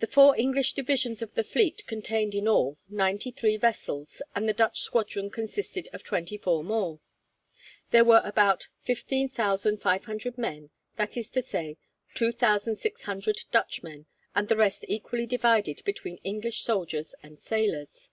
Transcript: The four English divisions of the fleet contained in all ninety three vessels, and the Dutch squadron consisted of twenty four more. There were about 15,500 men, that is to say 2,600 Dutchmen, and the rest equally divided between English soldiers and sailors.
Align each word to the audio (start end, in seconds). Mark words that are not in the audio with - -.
The 0.00 0.08
four 0.08 0.36
English 0.36 0.72
divisions 0.72 1.22
of 1.22 1.34
the 1.34 1.44
fleet 1.44 1.86
contained 1.86 2.34
in 2.34 2.48
all 2.48 2.78
ninety 2.88 3.30
three 3.30 3.56
vessels, 3.56 4.20
and 4.34 4.48
the 4.48 4.52
Dutch 4.52 4.80
squadron 4.80 5.30
consisted 5.30 5.88
of 5.92 6.02
twenty 6.02 6.36
four 6.36 6.64
more. 6.64 6.98
There 7.92 8.04
were 8.04 8.22
about 8.24 8.66
15,500 8.82 10.36
men, 10.36 10.70
that 10.96 11.16
is 11.16 11.30
to 11.30 11.42
say 11.42 11.76
2,600 12.14 13.44
Dutchmen, 13.52 14.06
and 14.34 14.48
the 14.48 14.56
rest 14.56 14.84
equally 14.88 15.26
divided 15.26 15.84
between 15.84 16.16
English 16.24 16.62
soldiers 16.64 17.14
and 17.22 17.38
sailors. 17.38 18.10